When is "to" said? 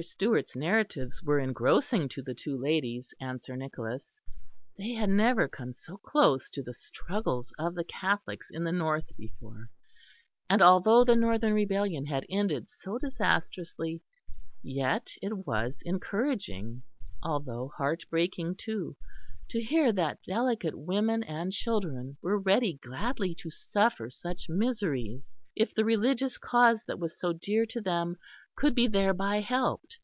2.10-2.22, 6.52-6.62, 19.48-19.60, 23.34-23.50, 27.66-27.80